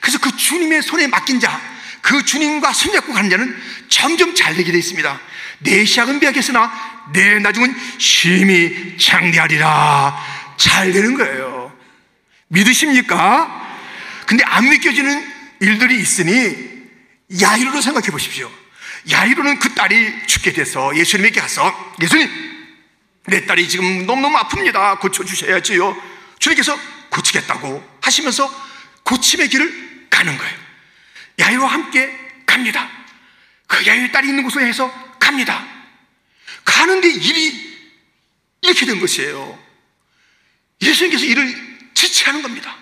[0.00, 1.60] 그래서 그 주님의 손에 맡긴 자,
[2.02, 3.56] 그 주님과 손잡고 가는 자는
[3.88, 5.20] 점점 잘 되게 되어 있습니다.
[5.60, 10.16] 내 시작은 비하겠으나 내 나중은 심히 장대하리라.
[10.56, 11.57] 잘 되는 거예요.
[12.48, 13.76] 믿으십니까?
[14.26, 16.68] 근데 안 믿겨지는 일들이 있으니
[17.40, 18.50] 야이로로 생각해 보십시오.
[19.10, 22.28] 야이로는 그 딸이 죽게 돼서 예수님에게 가서 예수님
[23.26, 25.00] 내 딸이 지금 너무너무 아픕니다.
[25.00, 26.02] 고쳐주셔야지요.
[26.38, 26.78] 주님께서
[27.10, 28.68] 고치겠다고 하시면서
[29.04, 30.56] 고침의 길을 가는 거예요.
[31.38, 32.12] 야이와 함께
[32.46, 32.88] 갑니다.
[33.66, 35.66] 그 야이의 딸이 있는 곳에 해서 갑니다.
[36.64, 37.78] 가는데 일이
[38.62, 39.58] 이렇게 된 것이에요.
[40.80, 41.67] 예수님께서 일을
[41.98, 42.76] 지체하는 겁니다.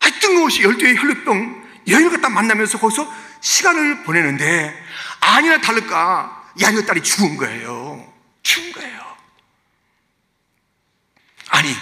[0.00, 4.78] 아니, 뜬금없이 열두의 혈루병 여인을 갖다 만나면서 거기서 시간을 보내는데
[5.20, 8.12] 아니나 다를까 야녀 딸이 죽은 거예요.
[8.42, 9.00] 죽은 거예요.
[11.48, 11.74] 아니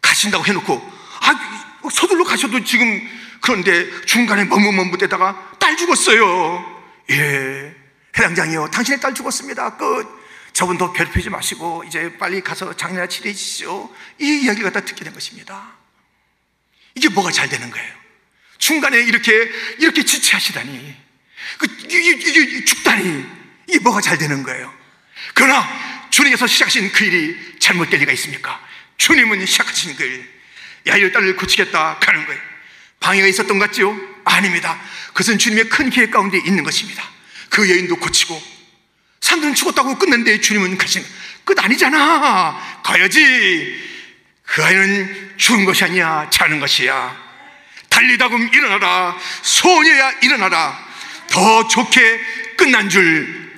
[0.00, 3.00] 가신다고 해놓고 아 서둘러 가셔도 지금
[3.40, 6.82] 그런데 중간에 머뭇머뭇대다가 딸 죽었어요.
[7.10, 7.74] 예,
[8.16, 9.76] 회장장이요, 당신의 딸 죽었습니다.
[9.76, 10.21] 끝.
[10.52, 13.94] 저분 더 괴롭히지 마시고 이제 빨리 가서 장례나 치르해 주시오.
[14.18, 15.72] 이 이야기를 갖다 듣게 된 것입니다.
[16.94, 18.02] 이게 뭐가 잘 되는 거예요?
[18.58, 19.32] 중간에 이렇게
[19.78, 20.96] 이렇게 지체하시다니,
[21.58, 21.66] 그
[22.64, 23.26] 죽다니
[23.68, 24.72] 이게 뭐가 잘 되는 거예요?
[25.34, 25.66] 그러나
[26.10, 28.60] 주님께서 시작하신 그 일이 잘못될 리가 있습니까?
[28.98, 30.30] 주님은 시작하신 그 일,
[30.86, 32.40] 야이의 딸을 고치겠다 가는 거예요.
[33.00, 33.98] 방해가 있었던 것 같죠?
[34.24, 34.80] 아닙니다.
[35.08, 37.02] 그것은 주님의 큰 계획 가운데 있는 것입니다.
[37.48, 38.51] 그 여인도 고치고
[39.22, 41.02] 사람들은 죽었다고 끝냈는데 주님은 가신
[41.44, 42.80] 끝 아니잖아.
[42.82, 43.90] 가야지.
[44.42, 46.28] 그 아이는 죽은 것이 아니야.
[46.30, 47.16] 자는 것이야.
[47.88, 49.16] 달리다금 일어나라.
[49.42, 50.78] 소녀야 일어나라.
[51.28, 52.20] 더 좋게
[52.56, 53.50] 끝난 줄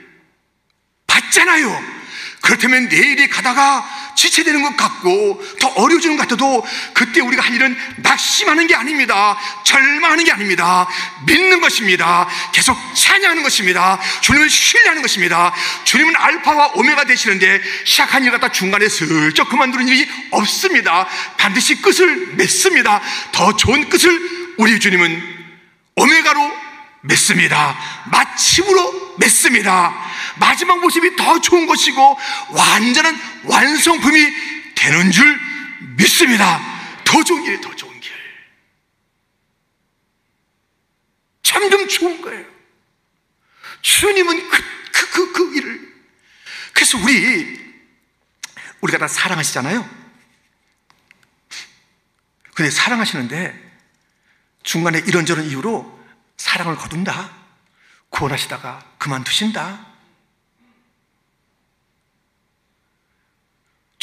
[1.07, 1.95] 봤잖아요.
[2.43, 8.67] 그렇다면 내일이 가다가 지체되는 것 같고 더 어려워지는 것 같아도 그때 우리가 할 일은 낙심하는
[8.67, 9.39] 게 아닙니다.
[9.65, 10.89] 절망하는 게 아닙니다.
[11.27, 12.29] 믿는 것입니다.
[12.53, 14.01] 계속 찬양하는 것입니다.
[14.21, 15.53] 주님을 신뢰하는 것입니다.
[15.85, 21.07] 주님은 알파와 오메가 되시는데 시작한 일 갖다 중간에 슬쩍 그만두는 일이 없습니다.
[21.37, 23.01] 반드시 끝을 맺습니다.
[23.33, 25.23] 더 좋은 끝을 우리 주님은
[25.97, 26.65] 오메가로
[27.03, 27.77] 맺습니다.
[28.07, 29.95] 마침으로 맺습니다.
[30.37, 32.19] 마지막 모습이 더 좋은 것이고
[32.51, 35.41] 완전한 완성품이 되는 줄
[35.97, 36.61] 믿습니다.
[37.05, 38.13] 더 좋은 길이 더 좋은 길.
[41.43, 42.45] 점점 좋은 거예요.
[43.83, 45.95] 주님은 그, 그, 그, 그 일을.
[46.73, 47.75] 그래서 우리,
[48.81, 50.05] 우리가 다 사랑하시잖아요.
[52.55, 53.73] 근데 사랑하시는데
[54.63, 56.03] 중간에 이런저런 이유로
[56.37, 57.31] 사랑을 거둔다.
[58.11, 59.94] 구원하시다가 그만두신다.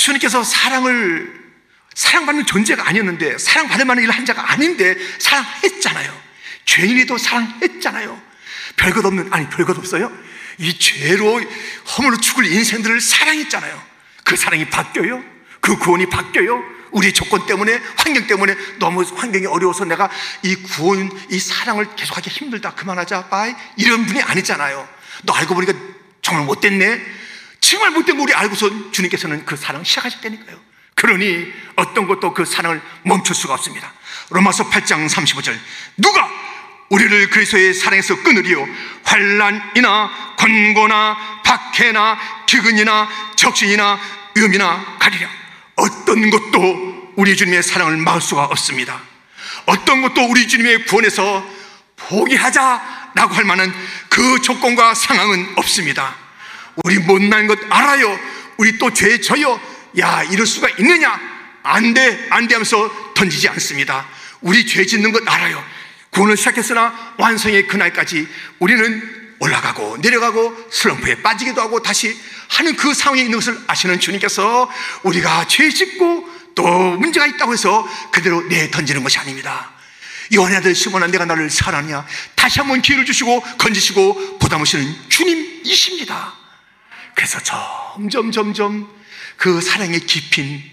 [0.01, 1.41] 주님께서 사랑을
[1.93, 6.21] 사랑받는 존재가 아니었는데 사랑받을 만한 일을 한 자가 아닌데 사랑했잖아요.
[6.65, 8.21] 죄인이도 사랑했잖아요.
[8.77, 10.11] 별것 없는 아니 별것 없어요.
[10.57, 11.41] 이 죄로
[11.97, 13.81] 허물로 죽을 인생들을 사랑했잖아요.
[14.23, 15.23] 그 사랑이 바뀌어요?
[15.59, 16.63] 그 구원이 바뀌어요?
[16.91, 20.09] 우리 조건 때문에 환경 때문에 너무 환경이 어려워서 내가
[20.43, 24.87] 이 구원 이 사랑을 계속하기 힘들다 그만하자 bye 이런 분이 아니잖아요.
[25.23, 25.73] 너 알고 보니까
[26.21, 27.21] 정말 못됐네.
[27.62, 30.60] 정말 못된 거 우리 알고서 주님께서는 그 사랑 시작하셨다니까요.
[30.95, 33.93] 그러니 어떤 것도 그 사랑을 멈출 수가 없습니다.
[34.30, 35.58] 로마서 8장 35절
[35.97, 36.30] 누가
[36.89, 38.67] 우리를 그리스도의 사랑에서 끊으리요
[39.04, 44.00] 환란이나 곤고나 박해나 기근이나 적신이나
[44.36, 45.29] 위험이나 칼이랴
[45.76, 49.00] 어떤 것도 우리 주님의 사랑을 막을 수가 없습니다.
[49.65, 51.45] 어떤 것도 우리 주님의 구원에서
[51.95, 53.74] 포기하자라고 할 만한
[54.10, 56.15] 그 조건과 상황은 없습니다.
[56.83, 58.19] 우리 못난 것 알아요.
[58.57, 59.59] 우리 또죄 져요.
[59.99, 61.19] 야, 이럴 수가 있느냐?
[61.63, 64.07] 안 돼, 안 돼 하면서 던지지 않습니다.
[64.41, 65.63] 우리 죄 짓는 것 알아요.
[66.11, 68.27] 구원을 시작했으나 완성의 그날까지
[68.59, 72.15] 우리는 올라가고 내려가고 슬럼프에 빠지기도 하고 다시
[72.49, 74.69] 하는 그 상황에 있는 것을 아시는 주님께서
[75.03, 76.63] 우리가 죄 짓고 또
[76.97, 79.71] 문제가 있다고 해서 그대로 내 던지는 것이 아닙니다.
[80.33, 86.40] 요한의 아들 시몬아 내가 너를 사랑하냐 다시 한번 기회를 주시고 건지시고 보담으시는 주님이십니다.
[87.21, 89.01] 그래서 점점 점점
[89.38, 90.63] 그 사랑의 깊인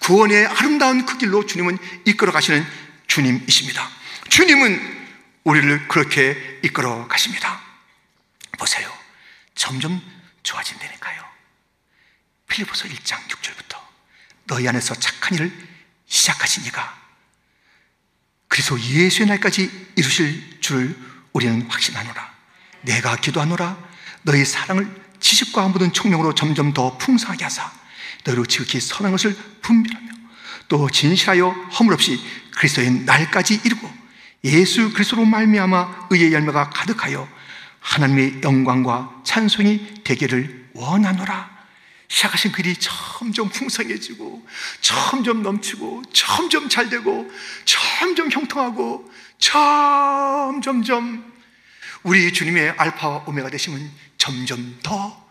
[0.00, 2.62] 구원의 아름다운 그 길로 주님은 이끌어 가시는
[3.06, 3.88] 주님이십니다.
[4.28, 5.06] 주님은
[5.44, 7.58] 우리를 그렇게 이끌어 가십니다.
[8.58, 8.92] 보세요.
[9.54, 9.98] 점점
[10.42, 11.24] 좋아진다니까요.
[12.48, 13.78] 필리포서 1장 6절부터
[14.48, 15.50] 너희 안에서 착한 일을
[16.06, 17.02] 시작하신 이가
[18.48, 20.94] 그래서 예수의 날까지 이루실 줄을
[21.32, 22.34] 우리는 확신하노라.
[22.82, 23.78] 내가 기도하노라.
[24.24, 27.72] 너희 사랑을 지식과 모든 총명으로 점점 더 풍성하게 하사
[28.24, 30.08] 너희로 지극히 선한 것을 분별하며
[30.68, 32.20] 또 진실하여 허물 없이
[32.56, 33.90] 그리스도의 날까지 이루고
[34.44, 37.26] 예수 그리스도로 말미암아 의의 열매가 가득하여
[37.80, 41.54] 하나님의 영광과 찬송이 되기를 원하노라.
[42.08, 44.46] 시작하신 글이 점점 풍성해지고,
[44.80, 47.30] 점점 넘치고, 점점 잘 되고,
[47.64, 51.32] 점점 형통하고, 점점점
[52.02, 53.90] 우리 주님의 알파와 오메가 되시면
[54.24, 55.22] 점점 더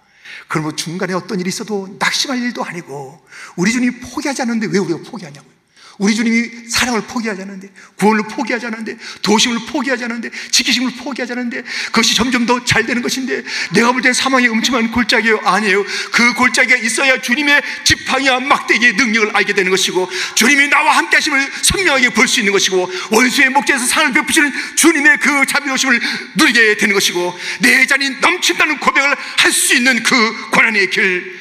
[0.48, 3.26] 그러면 중간에 어떤 일이 있어도 낙심할 일도 아니고
[3.56, 5.53] 우리 주님이 포기하지 않는데 왜 우리가 포기하냐고요.
[6.00, 12.16] 우리 주님이 사랑을 포기하지 않는데, 구원을 포기하지 않는데, 도심을 포기하지 않는데, 지키심을 포기하지 않는데, 그것이
[12.16, 15.42] 점점 더 잘 되는 것인데, 내가 볼 때 사망의 음침한 골짜기요?
[15.44, 15.84] 아니에요.
[16.12, 22.10] 그 골짜기가 있어야 주님의 지팡이와 막대기의 능력을 알게 되는 것이고, 주님이 나와 함께 하심을 선명하게
[22.10, 26.02] 볼 수 있는 것이고, 원수의 목재에서 상을 베푸시는 주님의 그 자비로심을
[26.36, 31.40] 누리게 되는 것이고, 내 잔이 넘친다는 고백을 할 수 있는 그 고난의 길,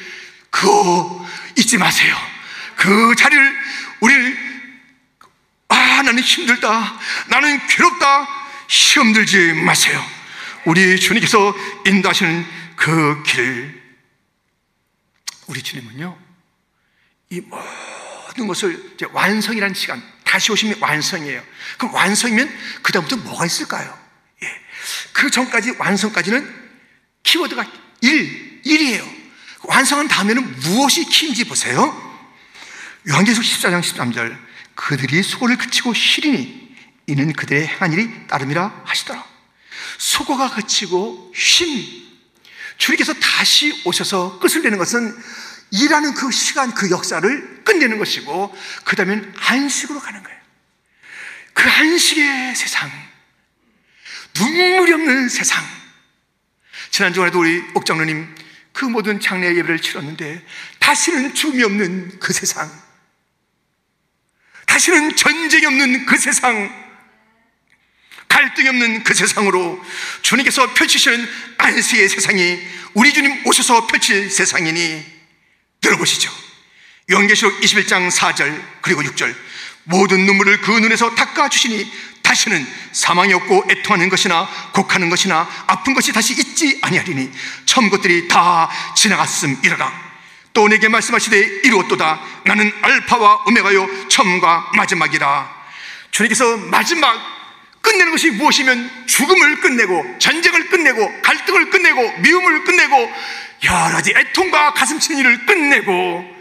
[0.51, 2.15] 그거 잊지 마세요.
[2.75, 3.55] 그 자리를
[4.03, 4.37] 우리를
[5.69, 6.99] 아 나는 힘들다.
[7.29, 8.27] 나는 괴롭다.
[8.67, 10.03] 시험 들지 마세요.
[10.65, 13.81] 우리 주님께서 인도하시는 그 길.
[15.47, 16.17] 우리 주님은요
[17.29, 21.41] 이 모든 것을 완성이라는 시간 다시 오시면 완성이에요.
[21.77, 23.97] 그럼 완성이면 그 다음부터 뭐가 있을까요?
[24.43, 24.61] 예.
[25.13, 26.63] 그 전까지 완성까지는
[27.23, 27.65] 키워드가
[28.01, 29.07] 일, 일이에요.
[29.61, 32.02] 완성한 다음에는 무엇이 키인지 보세요
[33.09, 34.37] 요한계시록 14장 13절
[34.75, 36.75] 그들이 소를 그치고 쉬리니
[37.07, 39.25] 이는 그들의 행한 일이 따름이라 하시더라.
[39.97, 42.03] 소고가 그치고 쉼
[42.77, 45.15] 주님께서 다시 오셔서 끝을 내는 것은
[45.71, 50.39] 일하는 그 시간 그 역사를 끝내는 것이고 그 다음엔 안식으로 가는 거예요.
[51.53, 52.89] 그 안식의 세상
[54.39, 55.63] 눈물이 없는 세상.
[56.91, 58.35] 지난주에도 우리 옥장로님
[58.71, 60.45] 그 모든 장례 예배를 치렀는데
[60.79, 62.82] 다시는 죽음이 없는 그 세상
[64.73, 66.67] 다시는 전쟁이 없는 그 세상,
[68.27, 69.79] 갈등이 없는 그 세상으로
[70.23, 72.59] 주님께서 펼치시는 안식의 세상이
[72.95, 75.05] 우리 주님 오셔서 펼칠 세상이니
[75.79, 76.31] 들어보시죠.
[77.07, 79.35] 요계시록 21장 4절 그리고 6절
[79.83, 81.91] 모든 눈물을 그 눈에서 닦아주시니
[82.23, 87.29] 다시는 사망이 없고 애통하는 것이나 곡하는 것이나 아픈 것이 다시 있지 아니하리니
[87.67, 90.12] 처음 것들이 다 지나갔음이라라
[90.53, 92.21] 또 내게 말씀하시되 이루었도다.
[92.45, 95.63] 나는 알파와 오메가요 처음과 마지막이라.
[96.11, 97.19] 주님께서 마지막
[97.81, 103.11] 끝내는 것이 무엇이면 죽음을 끝내고 전쟁을 끝내고 갈등을 끝내고 미움을 끝내고
[103.63, 106.33] 여러 가지 애통과 가슴 치는 일을 끝내고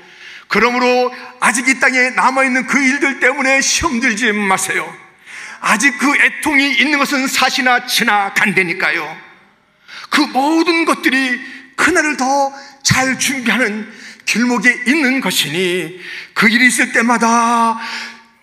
[0.48, 4.94] 그러므로 아직 이 땅에 남아있는 그 일들 때문에 시험 들지 마세요.
[5.60, 9.16] 아직 그 애통이 있는 것은 사시나 지나간다니까요.
[10.10, 11.40] 그 모든 것들이
[11.76, 13.90] 그날을 더 잘 준비하는
[14.26, 16.00] 길목에 있는 것이니
[16.34, 17.78] 그 일이 있을 때마다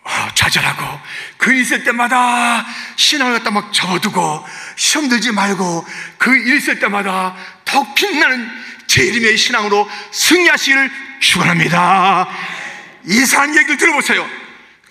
[0.10, 1.00] 어, 좌절하고
[1.38, 2.66] 그 일이 있을 때마다
[2.96, 5.86] 신앙을 갖다 막 접어두고 시험 들지 말고
[6.18, 8.50] 그 일이 있을 때마다 더욱 빛나는
[8.88, 12.28] 제 이름의 신앙으로 승리하시기를 축원합니다.
[13.06, 14.28] 이 사람 얘기를 들어보세요.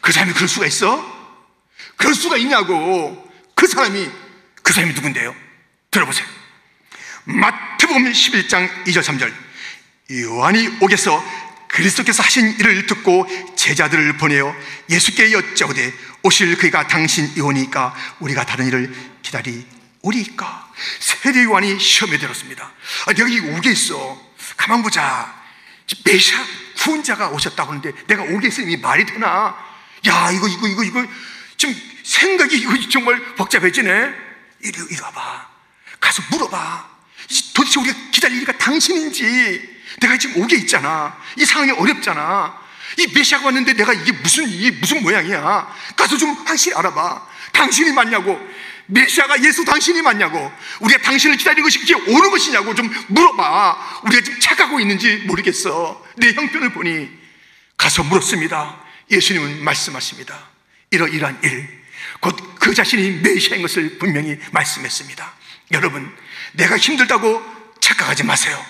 [0.00, 1.18] 그 사람이 그럴 수가 있어?
[1.96, 3.28] 그럴 수가 있냐고.
[3.54, 4.08] 그 사람이
[4.62, 5.34] 그 사람이 누군데요?
[5.90, 6.26] 들어보세요.
[7.24, 9.32] 마태복음 11장 2절 3절
[10.10, 11.22] 요한이 오게서
[11.68, 14.54] 그리스도께서 하신 일을 듣고 제자들을 보내어
[14.88, 15.92] 예수께 여쭤오되
[16.22, 20.72] 오실 그가 당신 이오니까 우리가 다른 일을 기다리오리까?
[20.98, 22.72] 세례 요한이 시험에 들었습니다.
[23.06, 24.18] 아, 내가 이 오게 있어.
[24.56, 25.36] 가만 보자.
[26.04, 26.38] 메시아
[26.78, 29.56] 구원자가 오셨다고 하는데 내가 오게 있으니 말이 되나?
[30.06, 31.06] 야 이거 이거 이거 이거
[31.56, 34.14] 지금 생각이 이거 정말 복잡해지네.
[34.60, 35.48] 이리, 이리 와봐.
[36.00, 36.88] 가서 물어봐.
[37.54, 41.16] 도대체 우리가 기다릴 리가 당신인지 내가 지금 오게 있잖아.
[41.36, 42.58] 이 상황이 어렵잖아.
[42.98, 45.74] 이 메시아가 왔는데 내가 이게 무슨, 이게 무슨 모양이야.
[45.96, 47.26] 가서 좀 확실히 알아봐.
[47.52, 48.40] 당신이 맞냐고.
[48.86, 50.52] 메시아가 예수 당신이 맞냐고.
[50.80, 54.00] 우리가 당신을 기다리고 싶지 오는 것이냐고 좀 물어봐.
[54.04, 56.04] 우리가 지금 착각하고 있는지 모르겠어.
[56.16, 57.08] 내 형편을 보니
[57.76, 58.80] 가서 물었습니다.
[59.10, 60.38] 예수님은 말씀하십니다.
[60.90, 61.78] 이러이러한 일.
[62.20, 65.32] 곧 그 자신이 메시아인 것을 분명히 말씀했습니다.
[65.72, 66.14] 여러분,
[66.52, 67.42] 내가 힘들다고
[67.80, 68.62] 착각하지 마세요.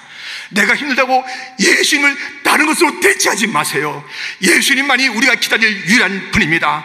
[0.50, 1.24] 내가 힘들다고
[1.60, 4.04] 예수님을 다른 것으로 대체하지 마세요.
[4.42, 6.84] 예수님만이 우리가 기다릴 유일한 분입니다.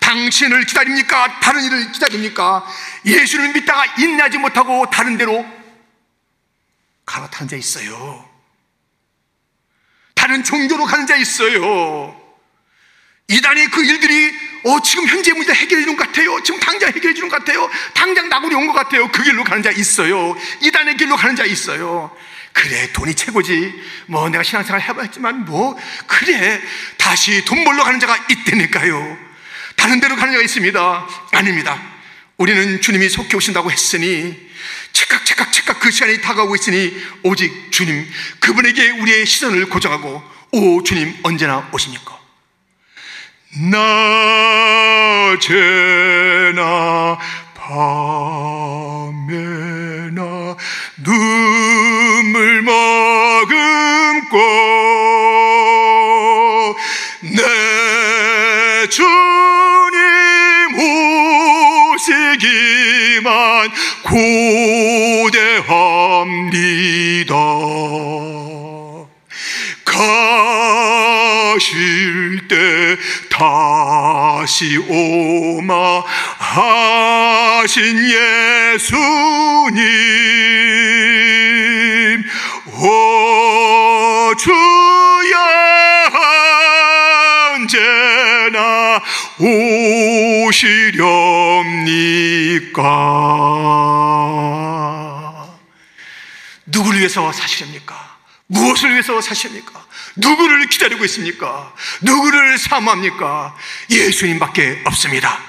[0.00, 1.40] 당신을 기다립니까?
[1.40, 2.66] 다른 일을 기다립니까?
[3.06, 5.46] 예수를 믿다가 인내하지 못하고 다른 데로
[7.06, 8.28] 갈아타는 자 있어요.
[10.14, 12.18] 다른 종교로 가는 자 있어요.
[13.28, 14.32] 이단의 그 일들이
[14.64, 16.40] 어, 지금 현재 문제 해결해 주는 것 같아요.
[16.42, 17.68] 지금 당장 해결해 주는 것 같아요.
[17.94, 19.10] 당장 나군이 온것 같아요.
[19.10, 20.36] 그 길로 가는 자 있어요.
[20.60, 22.14] 이단의 길로 가는 자 있어요.
[22.52, 23.74] 그래 돈이 최고지.
[24.06, 26.60] 뭐 내가 신앙생활 해봤지만 뭐 그래.
[26.98, 29.18] 다시 돈 벌러 가는 자가 있다니까요.
[29.76, 31.08] 다른 데로 가는 자가 있습니다.
[31.32, 31.80] 아닙니다.
[32.36, 34.50] 우리는 주님이 속히 오신다고 했으니
[34.92, 38.06] 착각 착각 착각 그 시간이 다가오고 있으니 오직 주님
[38.40, 40.22] 그분에게 우리의 시선을 고정하고
[40.52, 42.18] 오 주님 언제나 오십니까?
[45.40, 47.18] 낮에나
[47.54, 49.16] 밤에나
[51.04, 54.38] 눈물 머금고
[57.22, 57.42] 내
[58.88, 59.08] 주님
[61.94, 63.70] 오시기만
[64.04, 65.82] 고대합니다.
[71.52, 72.56] 가실 때
[73.30, 76.02] 다시 오마
[76.38, 79.82] 하신 예수님
[82.66, 85.38] 오 주야
[87.54, 89.00] 언제나
[89.38, 90.72] 오시렵니까?
[96.66, 98.11] 누구를 위해서 사시렵니까?
[98.46, 99.86] 무엇을 위해서 사십니까?
[100.16, 101.74] 누구를 기다리고 있습니까?
[102.02, 103.56] 누구를 사모합니까?
[103.90, 105.40] 예수님밖에 없습니다.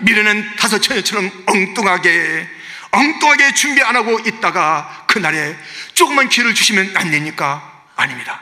[0.00, 2.48] 미래는 다섯 처녀처럼 엉뚱하게
[2.90, 5.56] 엉뚱하게 준비 안 하고 있다가 그날에
[5.94, 7.84] 조금만 기회를 주시면 안 됩니까?
[7.96, 8.40] 아닙니다.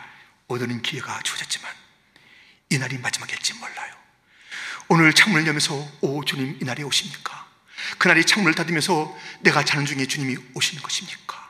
[0.49, 1.71] 오늘은 기회가 주어졌지만
[2.71, 3.93] 이날이 마지막일지 몰라요.
[4.89, 7.45] 오늘 창문을 열면서 오 주님 이날이 오십니까?
[7.99, 11.46] 그날이 창문을 닫으면서 내가 자는 중에 주님이 오시는 것입니까?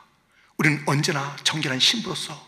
[0.57, 2.47] 우리는 언제나 정결한 신부로서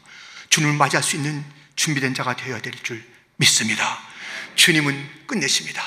[0.49, 1.43] 주님을 맞이할 수 있는
[1.75, 3.03] 준비된 자가 되어야 될 줄
[3.37, 3.99] 믿습니다.
[4.55, 5.81] 주님은 끝내십니다.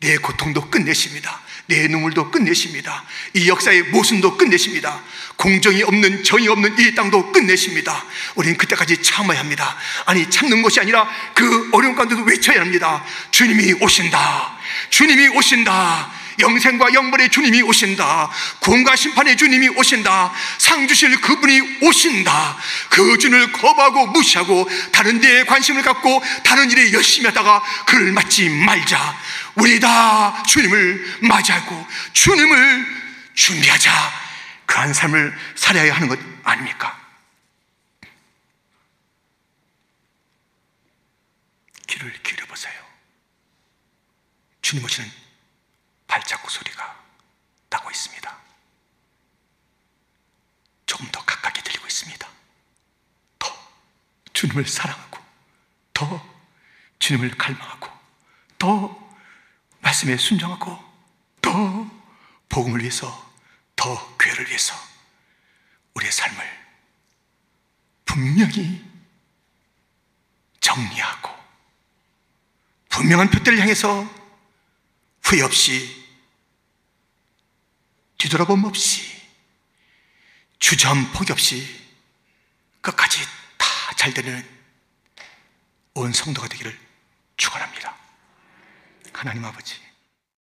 [0.00, 1.40] 내 고통도 끝내십니다.
[1.66, 3.04] 내 눈물도 끝내십니다.
[3.34, 5.02] 이 역사의 모순도 끝내십니다.
[5.36, 8.04] 공정이 없는 정의 없는 이 땅도 끝내십니다.
[8.34, 9.76] 우리는 그때까지 참아야 합니다.
[10.04, 13.04] 아니 참는 것이 아니라 그 어려운 가운데도 외쳐야 합니다.
[13.30, 14.58] 주님이 오신다.
[14.90, 16.12] 주님이 오신다.
[16.38, 18.30] 영생과 영벌의 주님이 오신다.
[18.60, 20.32] 구원과 심판의 주님이 오신다.
[20.58, 22.56] 상 주실 그분이 오신다.
[22.90, 29.18] 그 주님을 거부하고 무시하고 다른 데에 관심을 갖고 다른 일에 열심히 하다가 그를 맞지 말자.
[29.56, 32.86] 우리 다 주님을 맞이하고 주님을
[33.34, 33.92] 준비하자.
[34.66, 36.98] 그한 삶을 살아야 하는 것 아닙니까?
[41.86, 42.72] 귀를 기울여 보세요.
[44.62, 45.23] 주님 오시는
[46.14, 47.04] 발자국 소리가
[47.68, 48.38] 나고 있습니다.
[50.86, 52.28] 조금 더 가깝게 들리고 있습니다.
[53.40, 53.72] 더
[54.32, 55.18] 주님을 사랑하고,
[55.92, 56.24] 더
[57.00, 57.90] 주님을 갈망하고,
[58.58, 59.12] 더
[59.80, 60.78] 말씀에 순종하고,
[61.42, 61.90] 더
[62.48, 63.34] 복음을 위해서,
[63.74, 64.76] 더 교회를 위해서
[65.94, 66.64] 우리의 삶을
[68.04, 68.88] 분명히
[70.60, 71.28] 정리하고
[72.88, 74.08] 분명한 표대를 향해서
[75.24, 76.03] 후회 없이
[78.24, 79.02] 뒤돌아봄 없이
[80.58, 81.62] 주저함 포기 없이
[82.80, 83.20] 끝까지
[83.58, 84.42] 다 잘 되는
[85.94, 86.78] 온 성도가 되기를
[87.36, 87.96] 축원합니다.
[89.12, 89.76] 하나님 아버지